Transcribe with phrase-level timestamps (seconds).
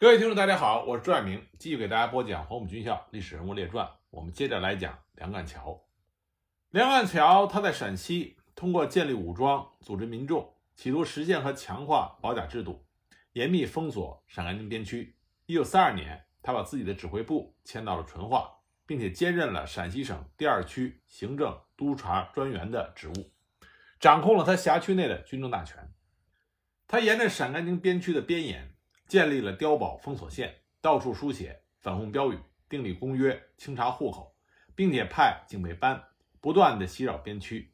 [0.00, 3.84] 各位听众，大家好，我是朱爱明，继续给大家播讲《黄埔军校历史人物列传》。
[4.10, 5.84] 我们接着来讲梁干桥。
[6.70, 12.86] 梁干桥他在陕西通过建立武装、组织民众，企图实现和强化保甲制度，
[13.32, 15.16] 严密封锁陕甘宁边区。
[15.46, 18.48] 一九三二年，他把自己的指挥部迁到了淳化，
[18.86, 23.32] 并且兼任了陕西省第二区行政督察专员的职务，
[23.98, 25.92] 掌控了他辖区内的军政大权。
[26.86, 28.76] 他沿着陕甘宁边区的边沿。
[29.08, 34.36] 建立了碉堡封锁线，到处书写反共标语，订立公约，清查户口，
[34.74, 36.04] 并且派警备班
[36.42, 37.72] 不断地袭扰边区。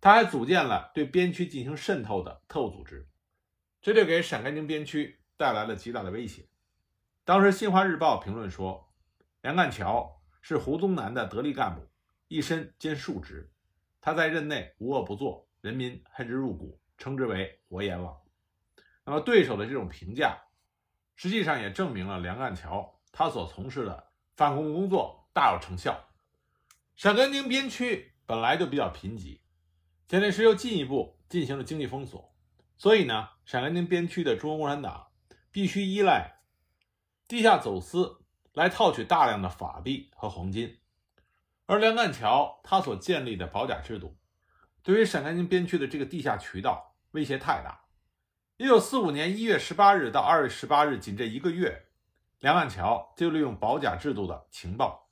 [0.00, 3.06] 他还组建了对边区进行渗透的特务组织，
[3.82, 6.48] 这就给陕甘宁边区带来了极大的威胁。
[7.26, 8.90] 当时《新华日报》评论说
[9.42, 11.86] ：“梁干桥是胡宗南的得力干部，
[12.28, 13.50] 一身兼数职，
[14.00, 18.18] 他在任内无恶不作，人民恨之入骨，称之为活阎王。”
[19.04, 20.38] 那么对手的这种评价。
[21.16, 26.08] 实际上也证明了梁干桥他所从事的反攻工作大有成效。
[26.96, 29.40] 陕甘宁边区本来就比较贫瘠，
[30.06, 32.34] 蒋介石又进一步进行了经济封锁，
[32.76, 35.08] 所以呢，陕甘宁边区的中国共产党
[35.50, 36.40] 必须依赖
[37.26, 38.20] 地下走私
[38.52, 40.78] 来套取大量的法币和黄金。
[41.66, 44.16] 而梁干桥他所建立的保甲制度，
[44.82, 47.83] 对于陕甘宁边区的这个地下渠道威胁太大。
[48.56, 51.86] 一九四五年一月十八日到二月十八日，仅这一个月，
[52.38, 55.10] 梁干桥就利用保甲制度的情报，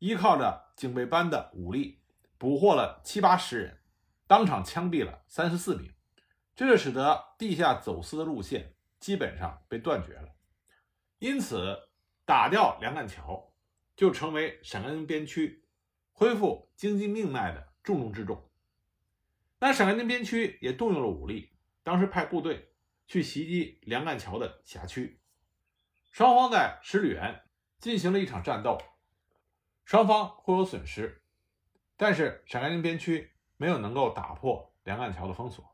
[0.00, 2.02] 依靠着警备班的武力，
[2.36, 3.78] 捕获了七八十人，
[4.26, 5.90] 当场枪毙了三十四名。
[6.54, 10.28] 这就使得地下走私的路线基本上被断绝了。
[11.20, 11.88] 因此，
[12.26, 13.50] 打掉梁干桥，
[13.96, 15.64] 就成为陕甘宁边区
[16.12, 18.50] 恢复经济命脉的重中之重。
[19.58, 21.50] 那陕甘宁边区也动用了武力。
[21.88, 22.68] 当时派部队
[23.06, 25.22] 去袭击梁干桥的辖区，
[26.10, 27.44] 双方在十里园
[27.78, 28.78] 进行了一场战斗，
[29.86, 31.22] 双方互有损失，
[31.96, 35.64] 但是陕甘宁边区没有能够打破梁干桥的封锁。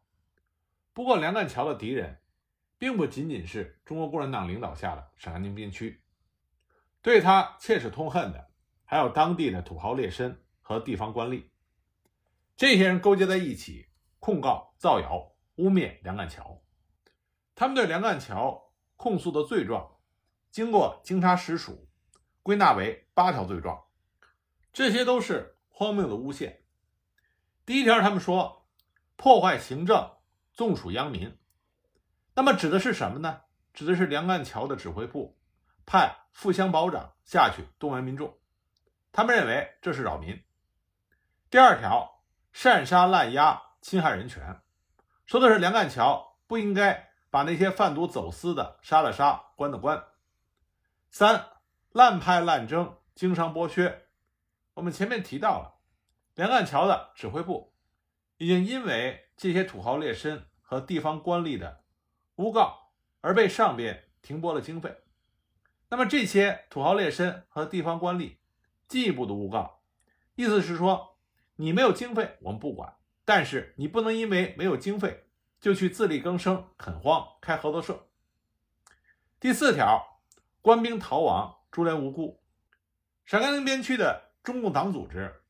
[0.92, 2.20] 不过，梁干桥的敌人
[2.78, 6.00] 并不仅仅是中国共产党领导下的陕甘宁边区，
[7.02, 8.52] 对他切齿痛恨的
[8.84, 11.48] 还有当地的土豪劣绅和地方官吏，
[12.56, 13.88] 这些人勾结在一起，
[14.20, 15.33] 控告造谣。
[15.56, 16.62] 污蔑梁干桥，
[17.54, 19.96] 他们对梁干桥控诉的罪状，
[20.50, 21.88] 经过经查实属，
[22.42, 23.84] 归纳为八条罪状，
[24.72, 26.64] 这些都是荒谬的诬陷。
[27.64, 28.66] 第一条，他们说
[29.16, 30.16] 破坏行政，
[30.52, 31.38] 纵属殃民，
[32.34, 33.42] 那么指的是什么呢？
[33.72, 35.38] 指的是梁干桥的指挥部
[35.86, 38.38] 派富乡保长下去动员民众，
[39.12, 40.44] 他们认为这是扰民。
[41.50, 44.60] 第二条，擅杀滥压，侵害人权。
[45.26, 50.04] 说的是梁干桥不应该把那些贩毒走私的杀了杀，关的关。
[51.10, 51.48] 三
[51.90, 54.06] 滥派滥征，经商剥削。
[54.74, 55.76] 我们前面提到了，
[56.34, 57.72] 梁干桥的指挥部
[58.36, 61.84] 已经因为这些土豪劣绅和地方官吏的
[62.36, 64.96] 诬告而被上边停拨了经费。
[65.88, 68.36] 那么这些土豪劣绅和地方官吏
[68.88, 69.80] 进一步的诬告，
[70.34, 71.16] 意思是说，
[71.56, 72.96] 你没有经费，我们不管。
[73.24, 75.24] 但是你不能因为没有经费
[75.60, 78.08] 就去自力更生、垦荒、开合作社。
[79.40, 80.20] 第四条，
[80.60, 82.42] 官兵逃亡，株连无辜。
[83.24, 85.42] 陕甘宁边区的中共党组织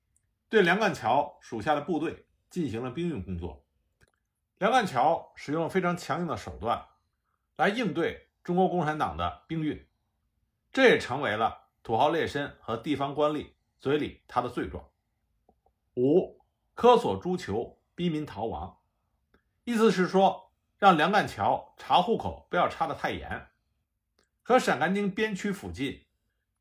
[0.48, 3.66] 对梁干桥属下的部队进行了兵运工作，
[4.58, 6.86] 梁干桥使用了非常强硬的手段
[7.56, 9.84] 来应对中国共产党的兵运，
[10.70, 13.48] 这也成为了土豪劣绅和地方官吏
[13.80, 14.88] 嘴里他的罪状。
[15.96, 16.43] 五。
[16.74, 18.80] 科索诸囚，逼民逃亡，
[19.62, 23.48] 意思是说，让梁干桥查户口不要查得太严。
[24.42, 26.04] 和陕甘宁边区附近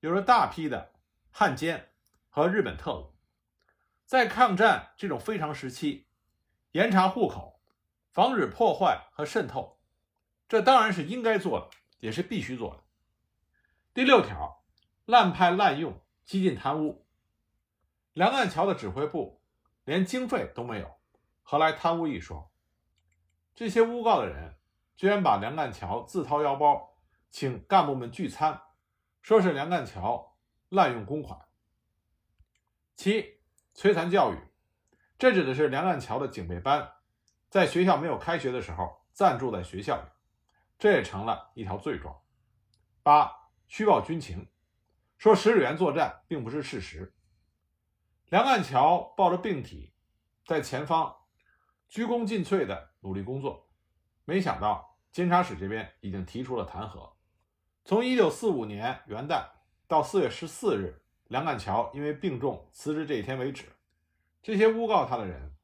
[0.01, 0.93] 有着大批的
[1.31, 1.89] 汉奸
[2.29, 3.15] 和日本特务，
[4.05, 6.05] 在抗战这种非常时期，
[6.73, 7.59] 严查户口，
[8.11, 9.79] 防止破坏和渗透，
[10.47, 12.83] 这当然是应该做的，也是必须做的。
[13.95, 14.63] 第六条，
[15.05, 17.07] 滥派滥用，激进贪污，
[18.13, 19.42] 梁干桥的指挥部。
[19.85, 20.99] 连经费都没有，
[21.41, 22.51] 何来贪污一说？
[23.53, 24.55] 这些诬告的人
[24.95, 26.95] 居然把梁干桥自掏腰包
[27.29, 28.61] 请干部们聚餐，
[29.21, 30.37] 说是梁干桥
[30.69, 31.39] 滥用公款。
[32.95, 33.41] 七
[33.75, 34.37] 摧残教育，
[35.17, 36.93] 这指的是梁干桥的警备班
[37.49, 40.07] 在学校没有开学的时候暂住在学校里，
[40.79, 42.21] 这也成了一条罪状。
[43.01, 43.29] 八
[43.67, 44.47] 虚报军情，
[45.17, 47.13] 说十里园作战并不是事实。
[48.33, 49.93] 梁干桥抱着病体，
[50.47, 51.15] 在前方
[51.87, 53.69] 鞠躬尽瘁的努力工作，
[54.25, 57.11] 没想到监察使这边已经提出了弹劾，
[57.85, 59.45] 从一九四五年元旦
[59.87, 63.65] 到四月十四日，梁干桥因为病重辞职这一天为止，
[64.41, 65.55] 这些诬告他的人，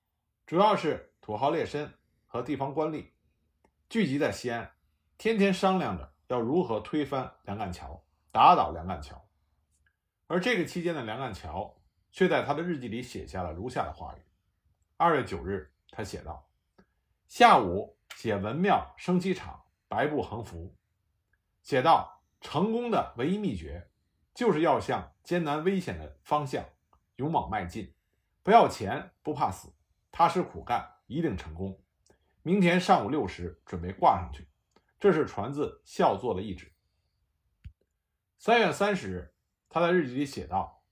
[0.46, 1.90] 主要是土豪劣绅
[2.28, 3.08] 和地方官吏，
[3.90, 4.72] 聚集在西安，
[5.18, 8.00] 天天商量着要如何推翻梁干桥，
[8.32, 9.20] 打倒梁干桥。
[10.28, 11.79] 而这个期间的梁干桥，
[12.12, 14.22] 却在他的日记里写下了如下的话语：
[14.98, 16.50] 二月九日，他写道
[17.28, 20.76] ：“下午写文庙升旗场，白布横幅。”
[21.64, 23.90] 写道：“成功的唯一秘诀，
[24.34, 26.66] 就是要向艰难危险的方向
[27.18, 27.94] 勇往迈进，
[28.44, 29.74] 不要钱，不怕死，
[30.12, 31.80] 踏实苦干，一定成功。
[32.42, 34.48] 明天上午六时准备挂上去。”
[35.00, 36.74] 这是传自孝作的意旨。
[38.38, 39.34] 三月三十日，
[39.70, 40.84] 他在日记里写道：“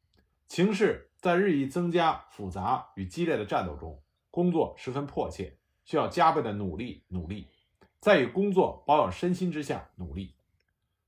[0.47, 7.47] 情势在日益增加复杂与激烈的战斗中，工作十分迫切，需要加倍的努力，努力，
[7.99, 10.35] 在与工作保养身心之下努力。”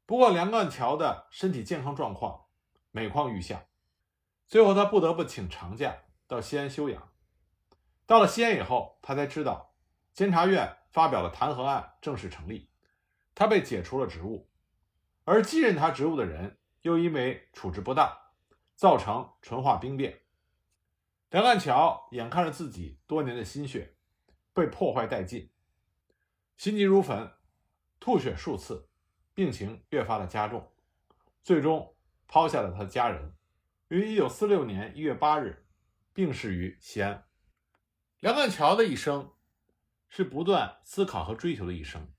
[0.05, 2.45] 不过，梁干桥的身体健康状况
[2.89, 3.65] 每况愈下，
[4.47, 5.95] 最后他不得不请长假
[6.27, 7.09] 到西安休养。
[8.07, 9.75] 到了西安以后，他才知道
[10.15, 12.67] 监察院发表了弹劾案，正式成立，
[13.35, 14.49] 他被解除了职务，
[15.25, 18.11] 而继任他职务的人又因为处置不当，
[18.79, 20.21] 造成淳化兵变。
[21.31, 23.97] 梁干桥眼看着自己多年的心血
[24.53, 25.51] 被破坏殆尽，
[26.55, 27.29] 心急如焚，
[27.99, 28.89] 吐血数次。
[29.33, 30.71] 病情越发的加重，
[31.43, 31.93] 最终
[32.25, 33.35] 抛下了他的家人，
[33.89, 35.67] 于一九四六年一月八日
[36.13, 37.25] 病逝于西安。
[38.21, 39.33] 梁干桥的一生
[40.07, 42.13] 是不断思考和追求的一生，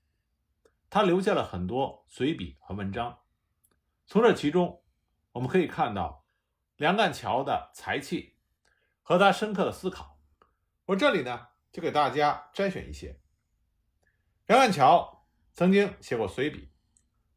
[0.91, 3.19] 他留下了很多随笔和文章。
[4.05, 4.83] 从这其中，
[5.31, 6.20] 我们可以看到
[6.81, 8.37] 梁干桥的才气
[9.03, 10.17] 和他深刻的思考。
[10.85, 13.21] 我这里呢，就给大家摘选一些。
[14.47, 16.71] 梁干桥曾经写过随笔。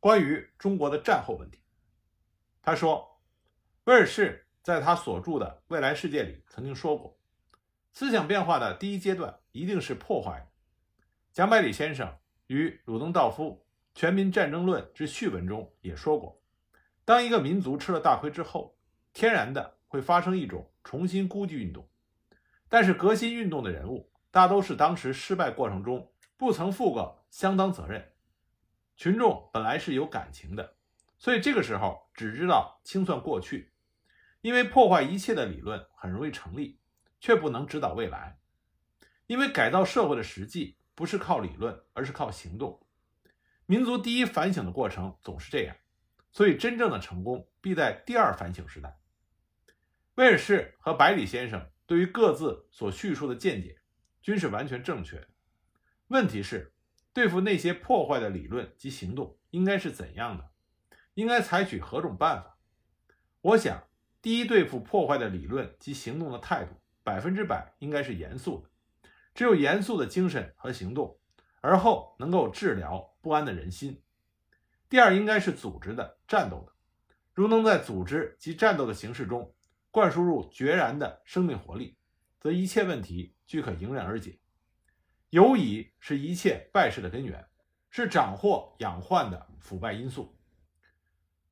[0.00, 1.61] 关于中国的战后问题，
[2.62, 3.20] 他说，
[3.85, 7.20] 威尔士在他所著的《未来世界》里曾经说过，
[7.93, 10.50] 思想变化的第一阶段一定是破坏。
[11.32, 13.67] 蒋百里先生与鲁登道夫
[14.00, 16.43] 《全民战争论》之序文中也说过，
[17.05, 18.74] 当一个民族吃了大亏之后，
[19.14, 21.88] 天然的会发生一种重新估计运动，
[22.69, 28.12] 但是革新运动的人物大都是当时失败过程中不曾负过相当责任。
[28.96, 30.75] 群众本来是有感情的，
[31.16, 33.72] 所以这个时候只知道清算过去，
[34.40, 36.81] 因为破坏一切的理论很容易成立，
[37.20, 38.38] 却不能指导未来。
[39.26, 42.84] 因为改造社会的实际不是靠理论，而是靠行动。
[43.66, 45.76] 民族第一反省的过程总是这样，
[46.32, 48.99] 所以真正的成功必在第二反省时代。
[50.14, 53.78] 威尔士和百里先生对于各自所叙述的见解
[54.22, 55.28] 均是完全正确的，
[56.08, 56.70] 问题是。
[57.12, 60.50] 对付那些破坏的理论及行动应该是怎样的？
[61.14, 62.58] 应该采取何种办法？
[63.40, 63.87] 我想，
[64.20, 66.75] 第一，对付破坏的理论及行动的态度，
[67.05, 69.08] 百分之百应该是严肃的。
[69.32, 71.16] 只有严肃的精神和行动，
[71.61, 74.02] 而后能够治疗不安的人心。
[74.88, 76.72] 第二，应该是组织的、战斗的。
[77.32, 79.55] 如能在组织及战斗的形式中
[79.94, 81.96] 灌输入决然的生命活力，
[82.41, 84.41] 则一切问题均可迎刃而解。
[85.31, 87.49] 犹疑是一切败事的根源，
[87.91, 90.37] 是长祸养患的腐败因素。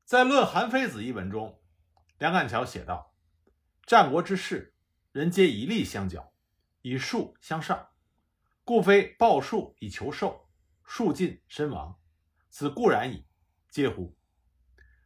[0.04, 1.62] 在《论韩非子》一文中，
[2.18, 3.14] 梁干桥写道
[3.86, 4.74] ：“战国之事，
[5.12, 6.34] 人皆以利相交，
[6.80, 7.90] 以术相上，
[8.64, 10.48] 故非报术以求寿，
[10.82, 11.96] 术尽身亡，
[12.50, 13.24] 此固然矣，
[13.70, 14.18] 嗟乎！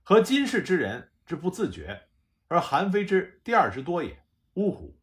[0.03, 2.09] 和今世之人之不自觉，
[2.49, 4.25] 而韩非之第二之多也，
[4.55, 4.99] 呜呼！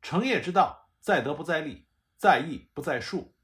[0.00, 1.84] 成业之道，在德不在利。”
[2.18, 3.34] 在义不在术，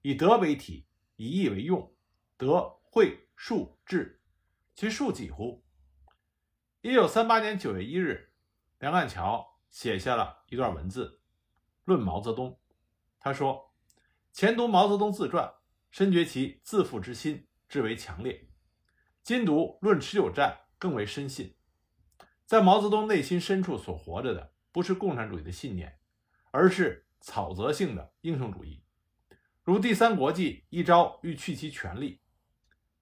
[0.00, 0.86] 以德为体，
[1.16, 1.94] 以义为用，
[2.38, 4.22] 德会术治，
[4.74, 5.62] 其术几乎？
[6.80, 8.32] 一九三八年九月一日，
[8.78, 11.20] 梁干桥写下了一段文字，
[11.84, 12.58] 论毛泽东。
[13.20, 13.74] 他说
[14.32, 15.52] ：“前读毛泽东自传，
[15.90, 18.48] 深觉其自负之心至为强烈；
[19.22, 21.54] 今读《论持久战》，更为深信，
[22.52, 25.98] 在毛泽东内心深处所活着的，不是共产主义的信念，
[26.50, 28.82] 而是……”草泽性的英雄主义，
[29.62, 32.20] 如第三国际一朝欲去其权力，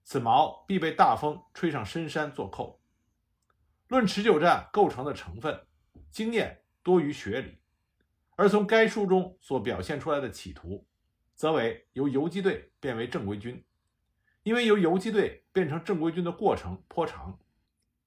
[0.03, 2.79] 此矛必被大风吹上深山做寇。
[3.87, 5.65] 论持久战构成的成分，
[6.11, 7.57] 经验多于学理，
[8.35, 10.87] 而从该书中所表现出来的企图，
[11.33, 13.65] 则为由游击队变为正规军，
[14.43, 17.39] 因为由游击队变成正规军的过程颇长，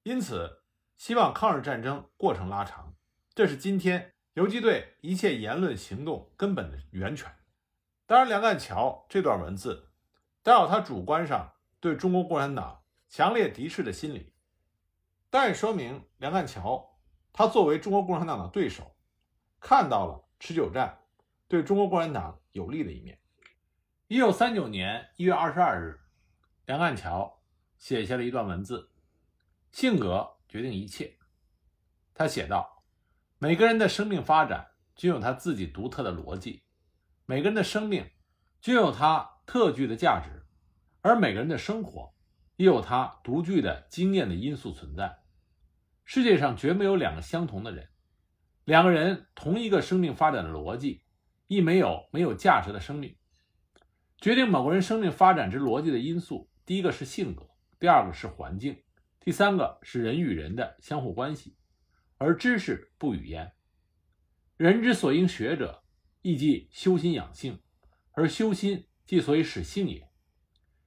[0.04, 0.62] 因此
[0.96, 2.94] 希望抗日战争过程拉长，
[3.34, 4.12] 这是今天。
[4.34, 7.32] 游击队一切言论行动根本的源泉。
[8.04, 9.92] 当然，梁干桥这段文字，
[10.42, 14.34] 带有他主观上对中国共产党强烈敌视的心理，
[15.30, 16.98] 但也说明梁干桥
[17.32, 18.96] 他作为中国共产党的对手，
[19.60, 20.98] 看到了持久战
[21.46, 23.20] 对中国共产党有利的一面。
[24.08, 26.00] 一九三九年一月二十二日，
[26.66, 27.40] 梁干桥
[27.78, 28.90] 写下了一段文字
[29.70, 31.18] ：“性格决定一切。”
[32.14, 32.84] 他写道
[33.38, 36.62] ：“每个人的生命发展均有他自己独特的逻辑，
[37.26, 38.08] 每个人的生命
[38.60, 40.46] 均有他特具的价值，
[41.00, 42.14] 而每个人的生活
[42.54, 45.18] 也有他独具的经验的因素存在。
[46.04, 47.88] 世界上绝没有两个相同的人，
[48.64, 51.02] 两个人同一个生命发展的逻辑，
[51.48, 53.16] 亦没有没有价值的生命。
[54.18, 58.80] 决定某个人生命发展之逻辑的因素，第一个是性格，第二个是环境，
[59.24, 61.56] 第三个是人与人的相互关系。”
[62.16, 63.52] 而知识不语焉。
[64.56, 65.82] 人之所应学者，
[66.22, 67.58] 亦即修心养性，
[68.12, 70.08] 而修心即所以使性也。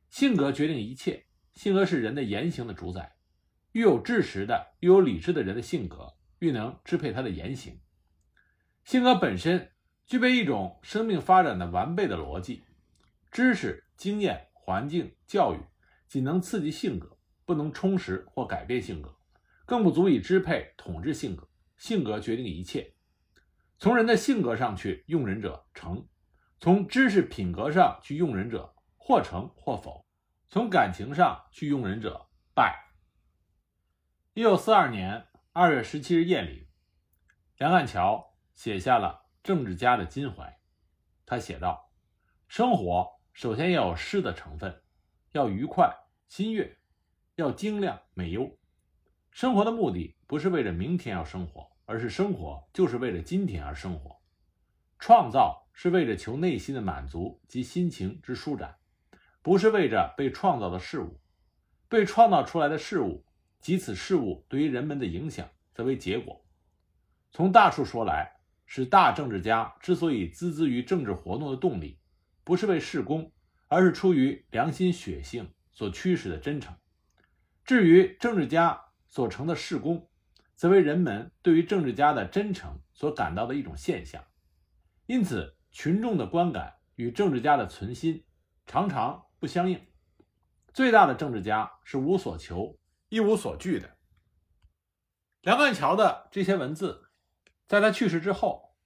[0.09, 3.17] 性格决定一切，性格是人的言行的主宰。
[3.73, 7.81] 愈有知识的、愈有理智的人的性格，愈能支配他的言行。
[8.85, 9.73] 性格本身
[10.05, 12.63] 具备一种生命发展的完备的逻辑。
[13.29, 15.59] 知识、经验、环境、教育，
[16.07, 17.16] 仅能刺激性格，
[17.47, 19.17] 不能充实或改变性格。
[19.65, 22.93] 更不足以支配统治性格，性格决定一切。
[23.79, 26.07] 从人的性格上去用人者成，
[26.59, 30.05] 从知识品格上去用人者或成或否，
[30.49, 32.77] 从感情上去用人者败。
[34.33, 36.69] 一九四二年二月十七日夜里，
[37.57, 40.59] 梁干桥写下了政治家的襟怀。
[41.25, 41.91] 他写道
[42.47, 44.81] ：“生活首先要有诗的成分，
[45.31, 45.93] 要愉快
[46.27, 46.76] 心悦，
[47.37, 48.51] 要精亮美优。”
[49.31, 54.19] 生活的目的不是为了明天要生活，而是生活就是为了今天而生活。
[54.99, 58.75] 创造是为了求内心的满足及心情之舒展，
[59.43, 61.21] 不是为着被创造的事物。
[61.87, 63.23] 被创造出来的事物
[63.61, 66.43] 及此事物对于人们的影响，则为结果。
[67.31, 71.99] 从大处说来，是大政治家之所以孜孜于政治活动的动力，
[72.43, 73.31] 不是为事功，
[73.67, 76.75] 而是出于良心血性所驱使的真诚。
[77.67, 80.09] 至于政治家，所成的事功，
[80.55, 84.23] 则为人们对于政治家的真诚所感到的一种现象。
[85.05, 88.23] 因此，群众的观感与政治家的存心
[88.65, 89.85] 常常不相应。
[90.73, 93.97] 最大的政治家是无所求、一无所惧的。
[95.41, 97.09] 梁干桥的这些文字，
[97.65, 98.77] 在他去世之后，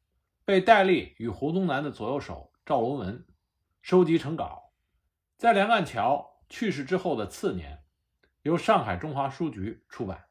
[0.44, 3.28] 被戴笠与胡宗南的左右手赵龙文
[3.84, 4.74] 收集成稿，
[5.38, 7.81] 在梁干桥去世之后的次年。
[8.44, 10.26] 由上海中华书局出版。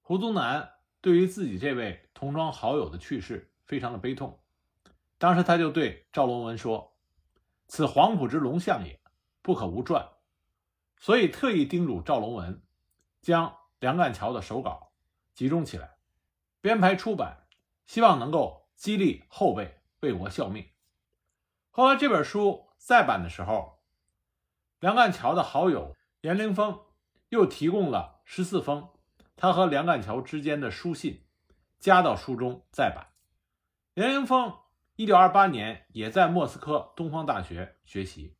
[0.00, 4.40] 胡宗南对于自己这位同窗好友的去世非常的悲痛，
[5.18, 6.96] 当时他就对赵龙文说
[7.66, 9.00] ：“此黄埔之龙象也，
[9.42, 10.08] 不可无传。”
[10.98, 12.62] 所以特意叮嘱赵龙文
[13.20, 14.92] 将梁干桥的手稿
[15.34, 15.96] 集中起来，
[16.60, 17.46] 编排出版，
[17.84, 20.68] 希望能够激励后辈为国效命。
[21.70, 23.80] 后来这本书再版的时候，
[24.78, 26.80] 梁干桥的好友严凌峰。
[27.34, 28.90] 又提供了十四封
[29.34, 31.24] 他和梁干桥之间的书信，
[31.80, 33.08] 加到书中再版。
[33.94, 34.54] 梁凌峰
[34.94, 38.36] 一九二八年也在莫斯科东方大学学习，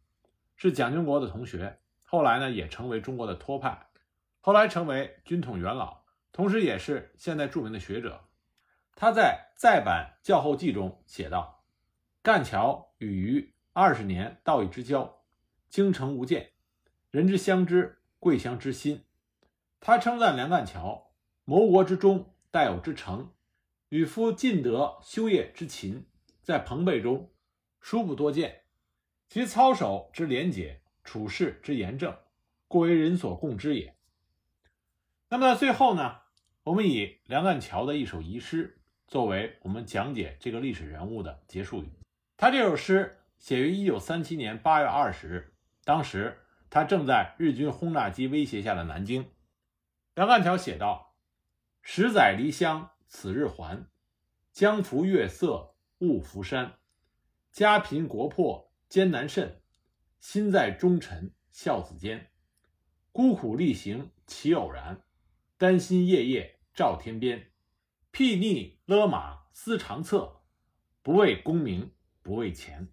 [0.55, 1.81] 是蒋经国的同学。
[2.05, 3.89] 后来呢，也成为中国的托派，
[4.41, 8.29] 后来成为军统元老，同时也是现在著名的学者。
[8.95, 11.65] 他在再版校后记中写道
[12.23, 15.25] ：“干桥与余二十年道义之交，
[15.69, 16.53] 精诚无间，
[17.11, 19.05] 人之相知。”桂香之心，
[19.81, 21.13] 他称赞梁干桥
[21.45, 23.31] 谋国之忠，待有之诚，
[23.91, 26.07] 与夫尽德修业之勤，
[26.43, 27.31] 在朋辈中
[27.83, 28.63] 殊不多见。
[29.29, 32.17] 其操守之廉洁，处事之严正，
[32.67, 33.95] 故为人所共知也。
[35.29, 36.21] 那么在最后呢，
[36.63, 41.91] 我们以梁干桥的一首遗诗作为我们讲解这个历史人物的结束语。
[42.39, 45.53] 他这首诗写于一九三七年八月二十日，
[45.85, 46.41] 当时。
[46.75, 49.31] 他正在日军轰炸机威胁下的南京，
[50.17, 51.15] 梁干桥写道
[51.83, 53.87] ：“十载离乡此日还，
[54.51, 56.81] 江浮月色雾浮山。
[57.53, 59.63] 家贫国破艰难甚，
[60.19, 62.33] 心在忠臣孝子间。
[63.13, 65.01] 孤苦力行岂偶然？
[65.57, 67.53] 丹心夜夜照天边。
[68.13, 70.41] 睥睨勒马思长策，
[71.05, 72.89] 不为功名不为钱。”